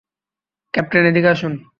[0.73, 1.53] Captain, এদিকে আসুন।